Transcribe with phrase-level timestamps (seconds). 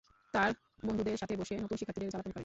[0.33, 0.51] তার
[0.83, 2.39] বন্ধুদের সাথে বসে নতুন শিক্ষার্থীদের জালাতন করে।